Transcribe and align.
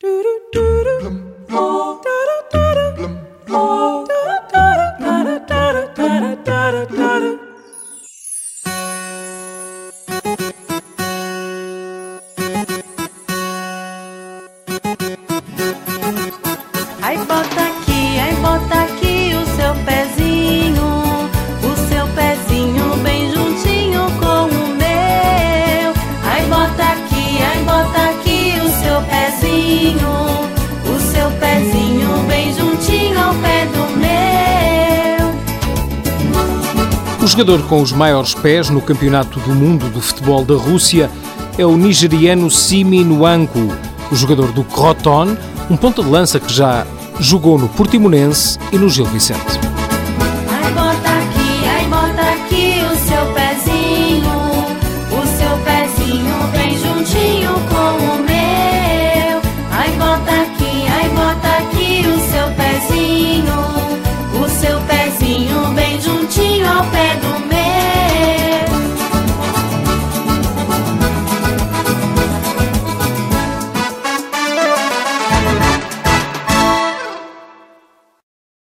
I 0.00 0.04
bought 17.26 17.50
that 17.56 17.77
O 37.20 37.26
jogador 37.26 37.62
com 37.68 37.82
os 37.82 37.92
maiores 37.92 38.32
pés 38.32 38.70
no 38.70 38.80
Campeonato 38.80 39.38
do 39.40 39.54
Mundo 39.54 39.90
do 39.90 40.00
Futebol 40.00 40.44
da 40.44 40.54
Rússia 40.54 41.10
é 41.58 41.66
o 41.66 41.76
nigeriano 41.76 42.50
Simi 42.50 43.04
Nwanko, 43.04 43.68
o 44.10 44.16
jogador 44.16 44.50
do 44.52 44.64
Croton, 44.64 45.36
um 45.68 45.76
ponta 45.76 46.02
de 46.02 46.08
lança 46.08 46.40
que 46.40 46.52
já 46.52 46.86
jogou 47.20 47.58
no 47.58 47.68
Portimonense 47.68 48.58
e 48.72 48.78
no 48.78 48.88
Gil 48.88 49.04
Vicente. 49.04 49.77